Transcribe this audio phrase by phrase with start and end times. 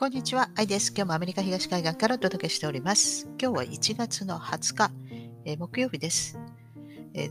[0.00, 0.94] こんにちは、アイです。
[0.96, 3.28] 今日もアメリカ東海岸からお届けしております。
[3.38, 4.90] 今日は1月の20日、
[5.44, 6.40] えー、木曜日です、
[7.12, 7.30] えー、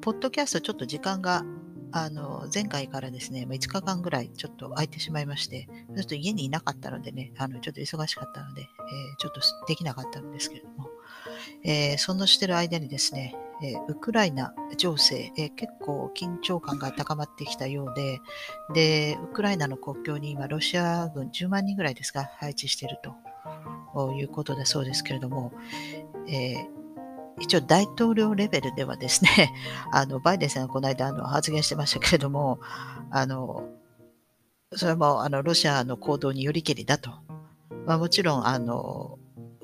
[0.00, 1.44] ポッドキャストちょっと時間が
[1.92, 10.88] あの前回からですね、5日間ぐらいちょっと空いてしまいまして、ちょっと家にいなかったのでね、あのちょっと忙しかったので、えー、ちょっとできなかったんですけれども、
[11.62, 18.20] えそのしてる間にですね、えウクライナ情勢、え結構緊張感が高まってきたようで、
[18.72, 22.98] で、ウクライナの国境に今、ロシア軍10万人ぐらいですか、配置している
[23.92, 25.52] ということだそうですけれども、
[26.28, 26.78] えー、
[27.40, 29.52] 一応大統領レベルではですね、
[29.92, 32.60] あのバイデンさんがこの間あの発言してましたけれども、
[33.10, 33.68] あの
[34.74, 37.10] それもあのロシアの行動によりけりだと。
[37.86, 39.17] まあ、もちろんあの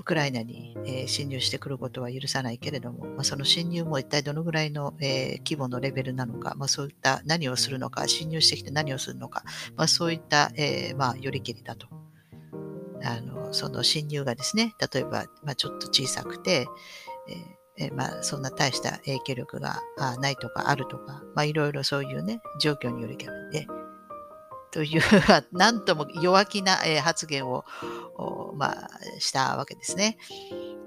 [0.04, 9.44] ウクライナに、えー、侵入してくることは許さないけれども、まあ、その侵入も一体どのぐらいの、えー、規模のレベルなのか、まあ、そういった何をするのか、侵入してきて何をするのか、
[9.76, 11.86] まあ、そういった、えー、まあ、よりけりだと。
[13.02, 16.66] あのその侵入がですね、例えば、まあ、ちょっと小さくて、
[17.78, 19.80] えーまあ、そんな大した影響力が
[20.20, 23.66] ないとかあるとか、まあ、いろいろそういうね、状況によりけりで、
[24.74, 25.02] という、
[25.56, 27.64] なんとも弱気な発言を、
[28.56, 30.18] まあ、したわけですね。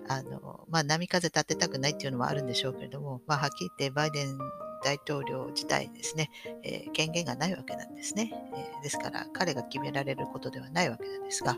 [0.10, 4.38] あの、まあ、波風立てたくないっていうのもあるんでしょうけれども、まあ、はっきり言ってバイデン
[4.84, 6.30] 大統領自体ですね、
[6.64, 11.58] えー、権限がないわけなんですね、えー、ですから、彼が決められることではないわけなんですが、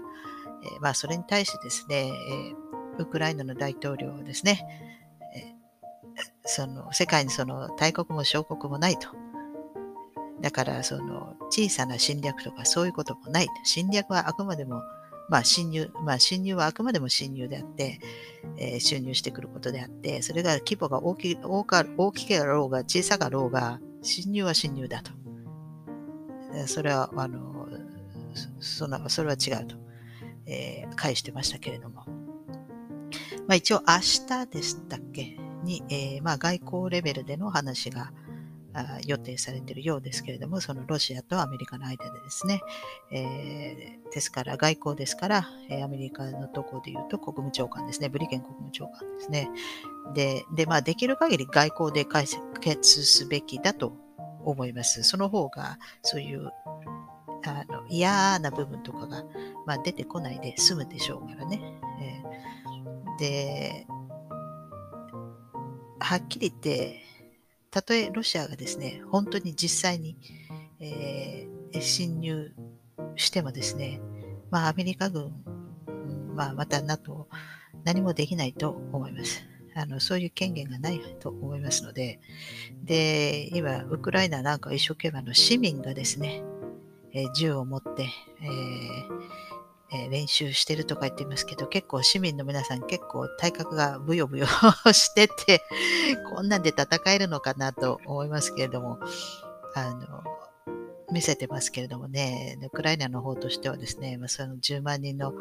[0.64, 4.68] えー、まあ、それに対してですね、えウクライナの大統領ですね、
[5.36, 5.56] え
[6.46, 9.29] その世界にその大国も小国もないと。
[10.42, 13.48] だから、その小さな侵略とかそういうこともない。
[13.64, 14.82] 侵略はあくまでも、
[15.30, 18.00] まあ侵入、まあ侵入はあくまでも侵入であって、
[18.58, 25.12] えー、侵入してくることであって、それが規模が大き大か大きけろうが小さかろうが、侵入は侵入だと。
[26.66, 27.68] それは、あの、
[28.60, 29.76] そのそれは違うと、
[30.46, 32.06] えー、返してましたけれども。
[33.48, 35.38] まあ一応明日でしたっけ？
[35.64, 38.12] に、えー、まあ外交レベルでの話が、
[39.06, 42.62] 予定されているようですけれども、そのロシアとアメリカの間でですね、
[43.12, 49.50] えー、ですから外交ですから、えアメリカのとこで言うと国務長官ですね、ブリケン国務長官ですね。
[50.14, 52.26] で、でまあ、できる限り外交で解
[52.62, 53.94] 決すべきだと
[54.44, 55.04] 思います。
[55.04, 56.52] その方が、そういう
[57.46, 59.24] あの嫌な部分とかが、
[59.66, 61.62] まあ、出てこないで済むでしょうからね。
[62.02, 63.88] えー、で、
[66.00, 67.09] はっきり言って、
[67.72, 70.18] たとえロシアがですね、本当に実際に、
[70.80, 72.54] えー、侵入
[73.16, 74.02] してもですね、
[74.50, 75.32] まあ、アメリカ軍、
[76.36, 77.28] まあ、また NATO、
[77.84, 79.46] 何もできないと思います。
[79.76, 82.20] あのそういう権限がないと思いますので、
[82.84, 86.44] で、今、ウクライナなんか一生懸命の市民がですね、
[87.14, 88.10] えー、銃を持って、
[88.42, 89.50] えー
[89.92, 94.46] えー、練習してるとか言ってますけど、結構市民の皆さん結構体格がブヨブヨ
[94.94, 95.64] してて、
[96.34, 99.00] こんなんで戦えるのかなと思いますけれども、
[99.76, 100.24] あの、
[101.12, 105.34] 見せてますけれどもね、ウクライナの方としてはですね、まあ、その10万人の、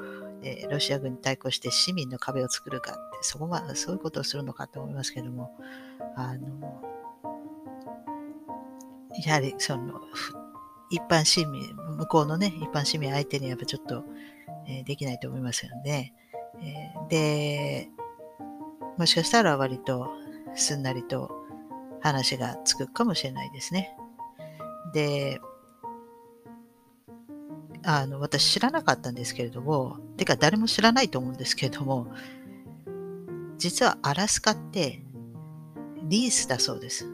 [0.43, 5.51] えー、ロシア軍に対抗して市民の壁を作るかって、そこはそういうことをするのかと思いますけれども、
[6.17, 6.83] あの、
[9.25, 10.01] やはりその、
[10.91, 14.05] 一般市民、向こうのね、一般市民相手にやっぱちょっと、
[14.69, 16.15] えできないと思いますよね。
[16.61, 17.91] えで、
[18.97, 20.11] もしかしたら割と
[20.55, 21.31] すんなりと
[22.01, 23.97] 話がつくかもしれないですね。
[24.93, 25.41] で、
[27.85, 32.09] あの、私知らなかったんですけれども、てか誰も知らないと思うんですけれども、
[33.57, 35.03] 実はアラスカって
[36.05, 37.07] リースだそうです。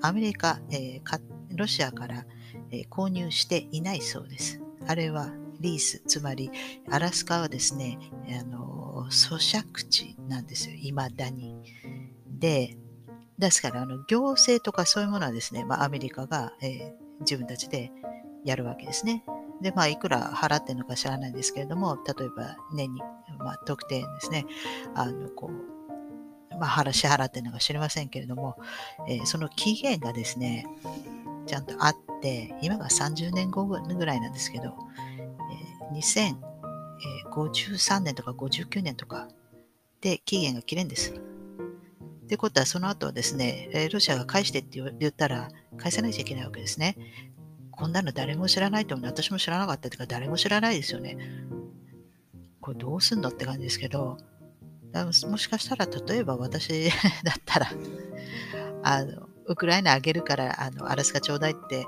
[0.00, 1.20] アメリカ、えー、
[1.56, 2.24] ロシアから、
[2.70, 4.60] えー、購入していないそうです。
[4.86, 5.30] あれは
[5.62, 6.50] リース、つまり
[6.90, 7.98] アラスカはですね、
[8.40, 11.62] あの咀嚼地なんですよ、いまだに。
[12.26, 12.76] で、
[13.38, 17.90] ですからあの行政とかそういうものはですね、まあ、アメリカが、えー、自分たちで
[18.44, 19.24] やるわけですね。
[19.62, 23.00] で、まあ、いくら払ってるのか知らないんですけれども、例えば年に、
[23.38, 24.44] まあ、特定ですね、
[24.94, 28.56] あの、こう、まあ、支払ってるのか知りませんけれども、
[29.08, 30.66] えー、その期限がですね、
[31.46, 34.76] ちゃんとあって、今が30年後ぐらいなんですけど、
[35.92, 39.28] 2053年とか59年とか
[40.00, 41.12] で期限が切れんです。
[41.12, 41.18] っ
[42.28, 46.96] てことは、その後はですね、ロシアが返してって言ったら、返さないといけないわけですね。
[47.70, 49.06] こんなの誰も知らないと思う。
[49.06, 51.18] 私も知らなかったというか、誰も知らないですよね。
[52.60, 54.16] これどうすんのって感じですけど、
[54.94, 56.90] もしかしたら、例えば私
[57.24, 57.72] だったら
[58.82, 61.86] あの、ウクライナあげるから、あの、アラスカちょうだいって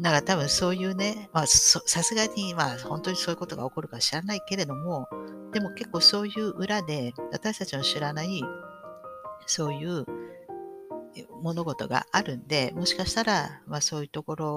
[0.00, 5.08] だから多分そういうね、まあさすがにまあ本当にそういうことが起こるか知らないけれども、
[5.52, 8.42] でも結構そういう裏で私たちの知らない
[9.46, 10.06] そういう
[11.42, 14.48] 物事があるんで、もしかしたら、まあ、そういうところ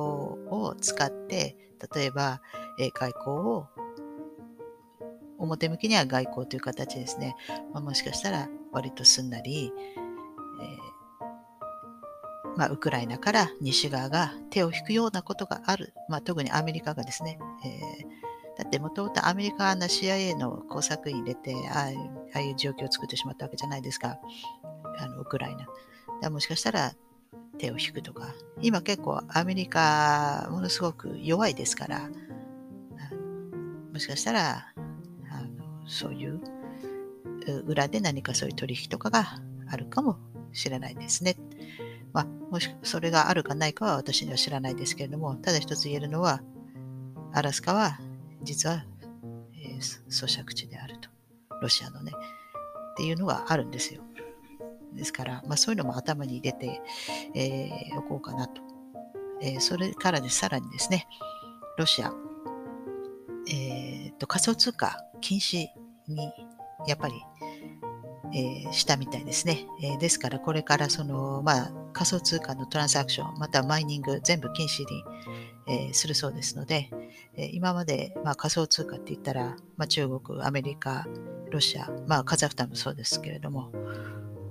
[0.49, 1.57] を使って、
[1.95, 2.41] 例えば、
[2.79, 3.67] え、外交を、
[5.39, 7.35] 表向きには外交という形ですね。
[7.73, 9.73] まあ、もしかしたら割とすんなり、
[10.61, 10.67] えー、
[12.55, 15.93] まあ、ウクライナから西側が手を引くようなことがある。
[16.09, 21.89] まあ、特にアメリカがですね、えー、だってもともとアメリカの CIA の工作員入れてあ
[22.33, 24.19] あいう状況を作ってしまったわけじゃないですか。
[24.99, 25.67] あのウクライナ。
[26.21, 26.93] だもしかしたら
[27.57, 32.09] 手を引くとか、今結構アメリカものすごく弱いですから、
[33.91, 34.73] もしかしたら
[35.31, 36.41] あのそういう
[37.65, 39.39] 裏で何かそういう取引とかが
[39.69, 40.17] あるかも
[40.51, 41.35] しれないですね。
[42.53, 46.39] もしそれがあるかないかは私には知らないですけれども、ただ一つ言えるのは、
[47.31, 47.97] アラスカは
[48.43, 48.85] 実は、
[49.55, 51.09] えー、咀嚼地であると。
[51.63, 52.11] ロシアのね。
[52.91, 54.03] っていうのがあるんですよ。
[54.93, 56.79] ですから、まあ、そういうのも頭に入れて、
[57.33, 58.61] えー、おこうかなと。
[59.41, 61.07] えー、それからでさらにですね、
[61.79, 62.13] ロシア、
[63.51, 65.65] えーと、仮想通貨禁止
[66.07, 66.31] に
[66.85, 67.15] やっぱり、
[68.35, 69.67] えー、したみたいですね。
[69.81, 75.03] えー、ですから、これからその、まあ、仮想通貨のトランサクション、またマイニング、全部禁止に、
[75.67, 76.89] えー、するそうですので、
[77.35, 81.07] え今まで、まあ、仮想通貨って言ったら、まあ、中国、アメリカ、
[81.51, 83.71] ロシア、まあ、カザフスタンもそうですけれども、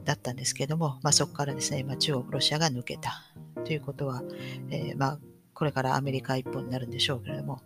[0.04, 3.22] だったんですけども、まあ、そこからですね、今中国、ロシアが抜けた
[3.64, 4.22] ということは、
[4.70, 5.18] え、まあ、
[5.54, 7.62] これからアメリカ一本になるんでしょうけれども、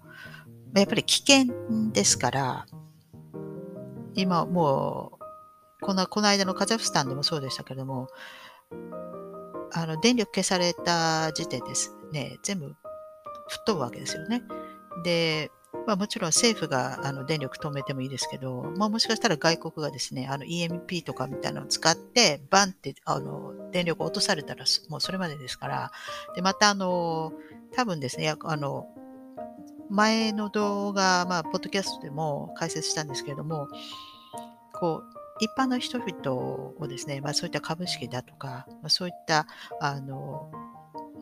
[0.74, 2.66] やっぱり危険ですから、
[4.14, 5.15] 今もう、
[5.80, 8.08] このこの間のカザフスタンでもそうでしたけれども、
[9.72, 12.74] あの電力消された時点ですね、全部
[13.48, 14.42] 吹っ飛ぶわけですよね。
[15.04, 15.50] で、
[15.86, 25.92] まあ、もちろん政府があの電力止めてもいいですけど、まあ、もしかしたら外国がですね、あの EMP とかみたいなのを使って、バンってあの電力を落とされたら、もうそれまでですから、
[26.34, 27.32] でまたあの、
[27.74, 28.88] 多分ですね、あの
[29.90, 33.68] 前の動画、まあ、ポッドキャストでも解説したんですけれども、
[34.72, 36.32] こう、一般の人々
[36.78, 39.46] をですね、まあ、そういった株式だとか、まあ、そういった、
[39.80, 40.50] あの、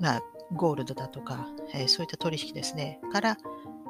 [0.00, 0.22] まあ、
[0.52, 3.38] ゴールドだとか、えー、そういった取引ですね、から、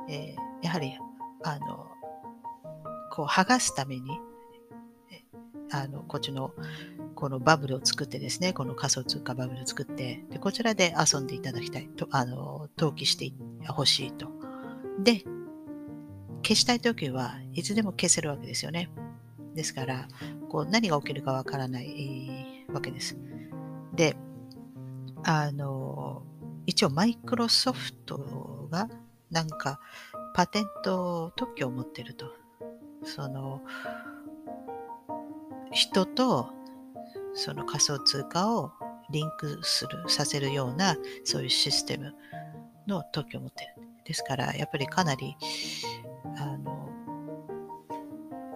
[0.09, 0.97] えー、やはり、
[1.43, 1.88] あの、
[3.11, 4.11] こう、剥がすために、
[5.71, 6.53] あの、こっちの、
[7.15, 13.32] このバブルを作ってですね、この仮想通貨バブルを作って、でこちらで遊んでいただきたいと、あの、登記して
[13.69, 14.29] ほしいと。
[14.99, 15.25] で、
[16.43, 18.91] 消したいときはいつでも消せるわけですよね。
[19.54, 20.08] ですから、
[20.48, 23.16] こう何が起きるかわからないわけです。
[23.94, 24.16] で、
[25.24, 26.22] あの、
[26.66, 28.88] 一応マイクロソフトが
[29.30, 29.80] なんか
[30.34, 32.26] パテント特許を持ってると。
[33.06, 33.60] その
[35.72, 36.50] 人と
[37.34, 38.72] その仮想通貨を
[39.10, 42.14] リンクする、させるようなそういうシステム
[42.86, 43.74] の特許を持ってる。
[44.04, 45.36] ですから、やっぱりかなり、
[46.36, 46.74] あの、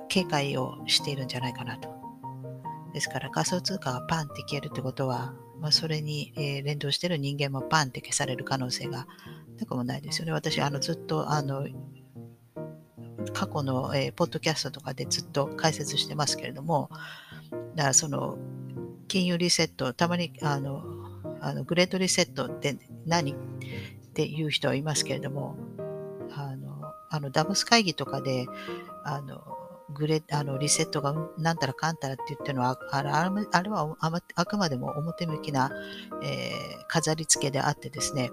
[0.09, 1.89] 警戒をしているんじゃないかなと。
[2.95, 9.07] ですから、仮想通貨がパンって消えるってことは、まあ、それに、え、連動している人間もパンって消される可能性が
[9.59, 10.33] なくもないですよね。
[10.33, 11.67] 私、あのずっとあの
[13.33, 16.91] 過去の、えー、ポッドキャストとかでずっと解説してますけれども、
[17.75, 18.39] だからその
[19.09, 20.85] 金融リセット、たまにあの
[21.41, 23.33] あのグレートリセットって何？
[23.33, 23.35] っ
[24.15, 25.57] ていう人はいますけれども、
[26.31, 28.47] あのあのダボス会議とかで
[29.05, 29.58] あの
[29.95, 33.97] グレあのリセットがなんたらかんたらって言ってるのは、あれあれは
[34.35, 35.71] あくまでも表向きな、
[36.23, 38.31] えー、飾り付けであってですね、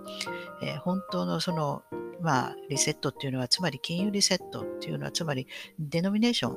[0.62, 1.84] えー、本当のその、
[2.22, 5.48] まあ、リセットっていうのは、つまり金融リセットっていうのは、つまり
[5.80, 6.56] デノミネーション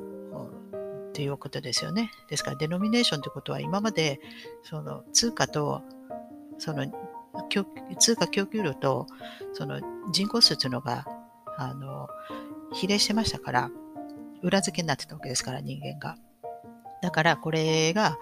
[1.09, 2.11] っていうことですよね。
[2.29, 4.19] ですから、デノミネーションってことは、今まで
[4.63, 5.81] その通貨と、
[6.57, 6.85] その
[7.97, 9.07] 通貨供給量と
[9.53, 9.79] その
[10.11, 11.05] 人口数というのが
[11.57, 12.09] あの
[12.73, 13.71] 比例してましたから、
[14.41, 16.17] 裏付けになってたわけですから、人間が。
[17.01, 18.17] だから、これが、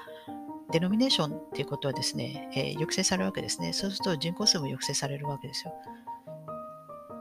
[0.71, 3.71] デノミネーションっていうことはですね、えー、抑制されるわけですね。
[3.71, 5.73] そうすると人口数も抑制されるわけですよ。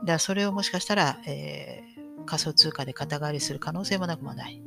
[0.01, 4.61] だからそれをもしかしたら、えー、仮想通貨で肩代わりする可能性もなくもない。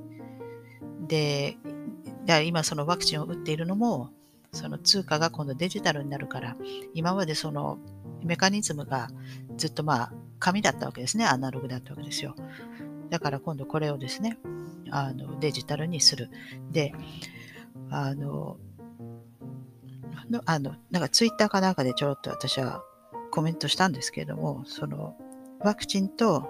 [1.07, 4.11] で、だから今そのワクチンを打っているのも、
[4.53, 6.57] その通貨が今度デジタルになるから、
[6.95, 7.79] 今までその
[8.25, 9.09] メカニズムが
[9.57, 11.27] ずっとまあ紙だったわけですね。
[11.27, 12.35] アナログだったわけですよ。
[13.11, 14.39] だから今度これをですね、
[14.91, 16.31] あのデジタルにする。
[16.71, 16.93] で、
[17.91, 18.57] あの、
[20.47, 22.83] あのなんかツイッターかなんかでちょろっと私は
[23.33, 25.17] コメントしたんですけれども、その
[25.61, 26.49] ワクチンと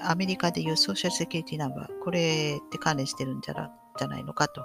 [0.00, 4.64] アメリカでいうソーシャルセキュリティナンバー、これって関連してるんじゃじゃないのかと。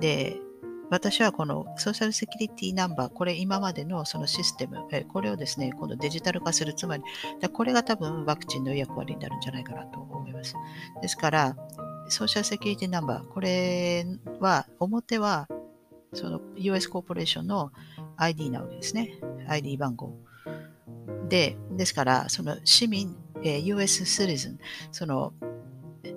[0.00, 0.40] で、
[0.90, 4.78] 私はこのソーシャルセキュリティナンバー、これ今までのそのシステム、
[5.08, 7.02] これをですね、今度デジタル化する、つまり、
[7.52, 10.54] これが多分ワクチンの役割になるんじゃないかなと思います。
[11.02, 11.56] ですから、
[12.08, 14.06] ソーシャルセキュリティナンバー、これ
[14.40, 15.48] は、表は、
[16.14, 17.70] その US コーポレーションの
[18.16, 19.20] ID なわけですね。
[19.46, 20.16] ID 番号。
[21.28, 24.58] で、ですから、その市民、え、US シリズン、
[24.90, 25.34] その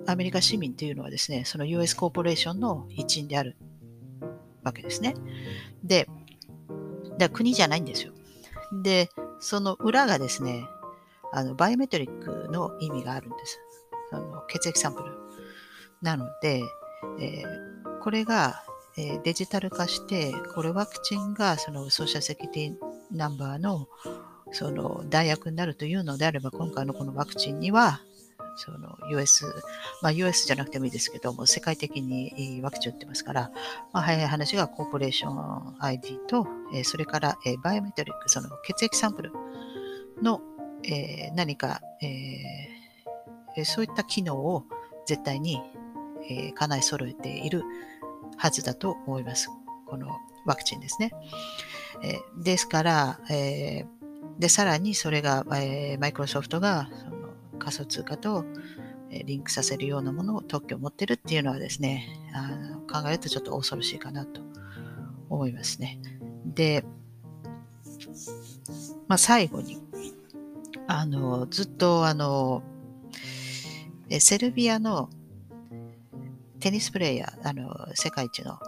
[0.06, 3.56] アメリカ市民というのはですね、その US コーポレーションの一員である
[4.62, 5.14] わけですね。
[5.84, 6.08] で、
[7.18, 8.12] だ国じゃないんですよ。
[8.82, 10.64] で、その裏がですね、
[11.32, 13.60] あのバイオメトリックの意味があるんです。
[14.12, 15.12] あの血液サンプル。
[16.02, 16.62] なので、
[17.20, 18.62] えー、これが、
[18.98, 23.86] えー、デジタル化して、これワクチンがそのソーシャルセキュリティナンバーの
[24.52, 28.02] その代役になるというのであれば、今回のこのワクチンには、
[28.56, 29.46] その US、
[30.02, 33.50] まあ US じゃなくてもいいですけども、世界的にワクチン打ってますから、
[33.92, 39.32] まあ、早い話がコーポレーション ID と、えそれからえバイオメトリック、その血液サンプル
[40.22, 40.40] の、
[40.84, 44.64] え何か、えそういった機能を
[45.06, 45.60] 絶対に、
[46.28, 47.62] え叶え揃えている
[48.36, 49.48] はずだと思います。
[49.86, 50.08] この
[50.46, 51.12] ワクチンですね。
[52.02, 53.84] えですから、え
[54.38, 56.88] で、さらにそれが、えマイクロソフトが
[57.62, 58.44] 仮想通貨と
[59.24, 64.40] リンクさせるようなものを特許を持ってるっていうのはですね、あの考えるとちょっと恐ろしいかなと
[65.28, 66.00] 思いますね。
[66.46, 66.84] で、
[69.06, 69.82] まあ、最後に、
[70.86, 72.62] あの、ずっとあの、
[74.18, 75.08] セルビアの
[76.60, 78.58] テニスプレーヤー、あの、世界一の、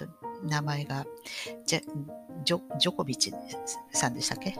[0.00, 1.06] えっ、ー、と、名前が
[1.66, 3.32] ジョジョコビッチ
[3.92, 4.56] さんでしたっけ？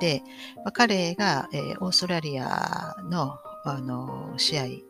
[0.00, 0.22] で、
[0.56, 4.84] まあ、彼が、えー、オーストラリアのあの試合に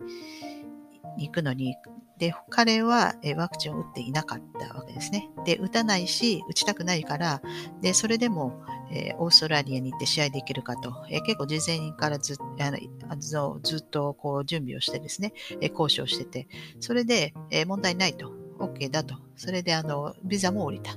[1.19, 1.77] 行くのに、
[2.19, 5.31] で、彼は、えー、ワクチンを打っていなかったわけですね。
[5.45, 7.43] で、打たないし、打ちたくないから、
[7.81, 16.49] で、それでも、えー、オーストラリアに行って試合できるかと、えー、結構事前からずあのずっとこう準備をしてですね、えー、交渉してて、
[16.81, 20.97] それで、え、問題ないと、OK だと、それであのビザも降りた。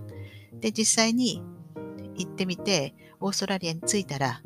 [0.60, 1.44] で、実際に
[2.20, 4.42] 行ってみて、オーストラリアに着いたら、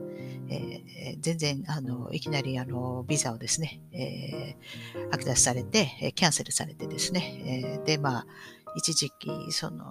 [0.49, 8.25] えー、全然あのいきなりあのビザをですね、えー、剥奪されて、キャンセルされてですね、えー、で、まあ、
[8.75, 9.85] 一時期、その、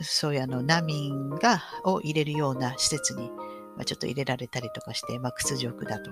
[0.00, 3.30] そういうあの難民がを入れるような施設に、
[3.76, 6.10] まあ、ちょっと入れられたりとかして、まあ、屈辱だと。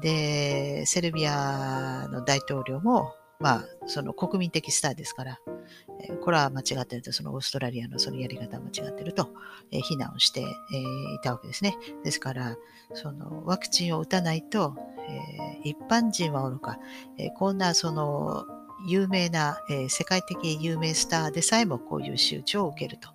[0.00, 5.38] で、セルビアの大統領も、まあ、その国民的スターですから、
[6.22, 9.30] これは間違ってると、そのオーストラリアのそのやり方は間違ってると、
[9.70, 11.76] えー、非難をして、え、いたわけですね。
[12.02, 12.56] ですから、
[12.92, 14.74] そのワクチンを打たないと、
[15.64, 16.78] え、一般人はおろか、
[17.18, 18.46] えこんなその
[18.86, 23.14] 有名な、え世界的有名スターでさえもこういう仕打ちを受けると。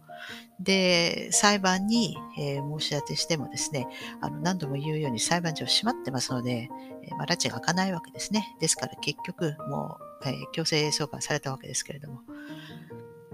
[0.59, 3.87] で、裁判に、えー、申し立てしてもですね、
[4.21, 6.69] あの何度も言うように裁判所閉まってますので、
[7.03, 8.55] えー、まあ、埒が明かないわけですね。
[8.59, 12.21] ですから結局、もう、えー、強制送還されたわけですけれども、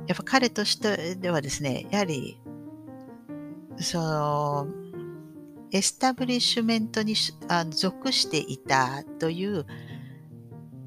[0.07, 2.39] やっぱ彼としてはですね、やはり、
[3.77, 4.67] その、
[5.71, 7.15] エスタブリッシュメントに
[7.49, 9.65] あ属していたという、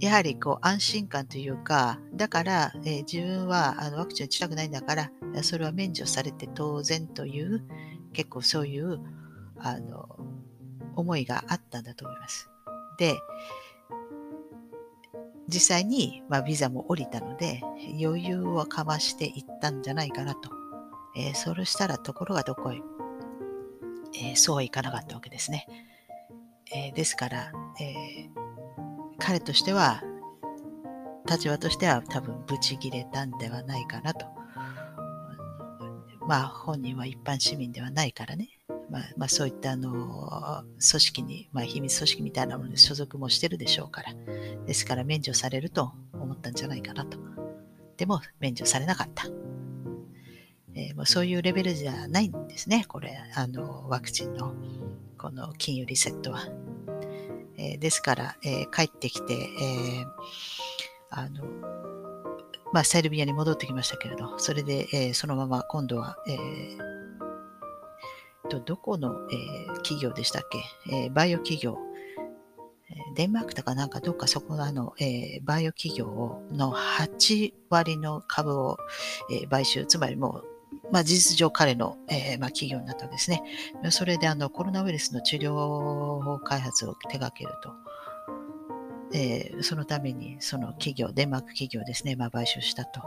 [0.01, 5.11] やはりこう安心感というか、だから、えー、自分はあのワクチン打ちたくないんだから、
[5.43, 7.65] それは免除されて当然という、
[8.13, 9.01] 結構そういう
[9.59, 10.09] あの
[10.97, 12.49] 思いがあったんだと思います。
[12.99, 13.17] で、
[15.49, 17.63] 実際に、まあ、ビザも降りたので、
[18.01, 20.51] 余裕をかましていったんじゃないかなと。
[21.17, 22.81] えー、そうしたらところがどこへ、
[24.15, 25.67] えー、そうはいかなかったわけですね。
[26.75, 28.29] えー、ですから、え
[29.19, 30.03] 彼としては、
[31.29, 34.27] 立場としては多分ブチ切れたんではないかなと。
[36.27, 38.58] まあ本人は一般市民ではないからね。
[38.91, 44.15] まあ、まあ、そういったあの組織に、まあ、秘密組織みたいなものに所属もしてるでしょうから。
[44.67, 47.19] ですから免除されると思ったんじゃないかなと。
[47.97, 49.27] でも免除されなかった。
[50.75, 52.85] えー、もうそういうレベルじゃないんですね。
[52.87, 54.55] これ、あの、ワクチンの
[55.17, 56.49] この金融リセットは。
[57.57, 60.07] えー、ですから、えー、帰ってきて、え、
[61.11, 61.45] あの、
[62.73, 66.98] まあ、セルビアに戻ってきましたけれど、それで、え、そのまま今度は、えー、
[68.49, 71.79] とどこの、えー、企業でしたっけ、えー、バイオ企業、
[73.15, 78.79] デンマークとかなんかどっかそこのあの、えー、バイオ企業の8割の株を、
[79.31, 80.59] えー、買収、つまりもう
[80.91, 83.43] まあ、事実上彼の、えー、まあ、企業になったわけですね。
[83.91, 87.73] それであのコロナウイルスの治療開発を手掛けると。
[89.15, 93.03] えー、そのためにその企業、デンマーク企業ですね、まあ、買収したと。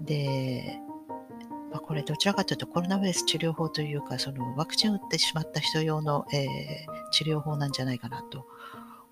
[0.00, 0.80] で、
[1.70, 8.46] まあ、これどちらかというとコロナウイルス治療法というか、そのワクチン打ってしまった人用の、えー、治療法なんじゃないかなと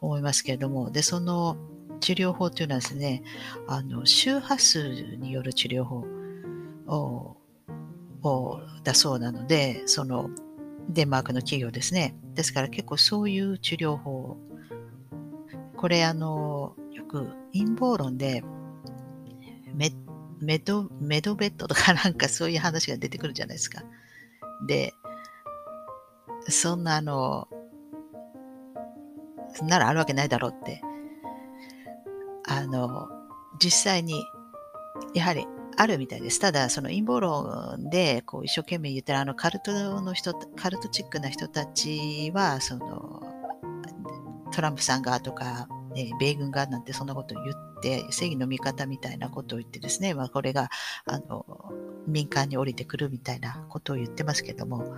[0.01, 1.57] 思いますけれども、で、その
[2.01, 3.23] 治療法というのはですね、
[3.69, 6.05] あの周波数による治療法
[6.87, 7.37] を
[8.23, 10.31] をだそうなので、その
[10.89, 12.17] デンマークの企業ですね。
[12.35, 14.37] ですから結構そういう治療法、
[15.77, 18.43] これあの、よく陰謀論で
[19.75, 19.93] メ
[20.41, 23.83] メドメドベッドとかなんかそういう話が出てくるじゃないですか。
[24.67, 24.95] で、
[26.49, 27.49] そんなあの、
[29.55, 30.83] そんなのあるわけないだろうって、
[32.47, 33.09] あの、
[33.59, 34.25] 実際に、
[35.15, 36.39] やはりあるみたいです。
[36.39, 43.23] ただ、その陰謀論でこう一生懸命言ってるあのカルトの人、カルトチックな人たちは、その
[44.53, 50.69] トランプさんがとか、え米軍がなんてそんなことを言って、正義の味方みたいなことを言ってですね、まあ、これが
[51.07, 51.47] あの
[52.07, 54.95] 民間に降りてくるみたいなことを言ってますけども、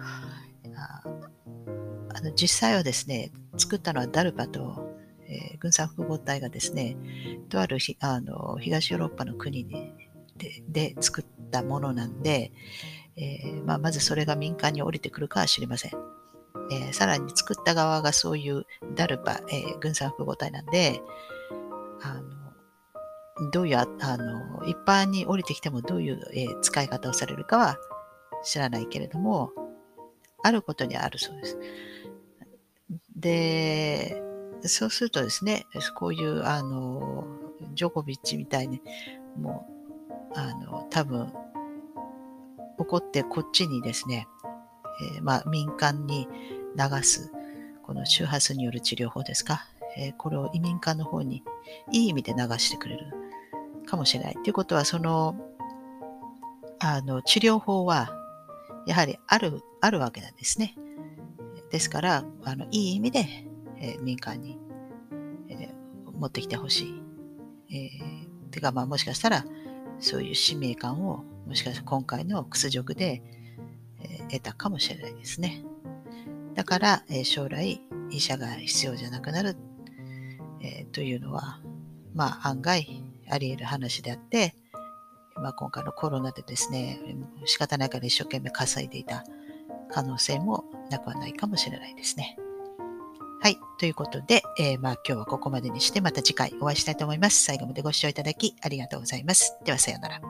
[0.75, 4.97] あの実際はですね、作ったのはダルパと、
[5.29, 6.97] えー、軍産複合体がですね、
[7.49, 9.93] とあるあの東ヨーロッパの国に
[10.37, 12.53] でで作ったものなんで、
[13.17, 16.18] えー、まあ、まずそれが民間に降りてくるかは知りません。
[16.71, 21.01] えー、さらに作った側がそういうダルパ、えー、軍産複合体なんで、
[22.03, 22.39] あの
[23.53, 27.79] どういう、あの、一般に降りてきてもどういう、えー、使い方をされるかは
[28.43, 29.53] 知らないけれども、
[30.43, 31.59] あることにあるそうです。
[33.17, 34.23] で、
[34.63, 37.25] そうするとですね、こういう、あの、
[37.75, 38.81] ジョコビッチみたいに、
[39.37, 39.69] も
[40.35, 41.33] う、あの、多分、
[42.79, 44.27] 怒ってこっちにですね、
[45.17, 46.29] えー、まあ、民間に
[46.77, 47.31] 流す、
[47.83, 51.43] この周波数による治療法ですか、えー、これを移民間の方に
[51.93, 53.07] いい意味で流してくれる
[53.87, 54.35] かもしれない。
[54.35, 55.37] ということは、その、
[56.79, 58.11] あの、治療法は、
[58.87, 60.75] やはりある、あるわけなんですね。
[61.71, 63.27] ですから、あの、いい意味で、
[63.81, 64.59] えー、民間に、
[65.49, 65.71] えー、
[66.13, 67.03] 持ってきてほしい。
[67.71, 69.45] えー、てか、まあ、もしかしたら、
[70.01, 73.23] そういう使命感をもしかしたら今回の屈辱で、
[74.01, 75.65] え、得たかもしれないですね。
[76.59, 79.57] だから、えー、将来医者が必要じゃなくなる、
[80.61, 81.61] えー、というのは、
[82.17, 84.57] まあ案外あり得る話であって、
[85.37, 86.99] まあ、今回のコロナでですね、
[87.45, 89.23] 仕方ないから一生懸命稼いでいた
[89.93, 92.37] 可能性もなくはないかもしれないですね。
[93.41, 93.57] はい。
[93.79, 97.41] ということで、えー、まあ今日はここまでにしてまた次回お会いしたいと思います。
[97.45, 99.57] 最後までご視聴いただきありがとうございます。
[99.65, 100.28] ではさようなら。